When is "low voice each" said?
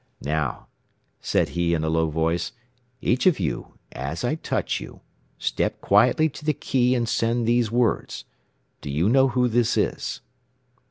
1.89-3.27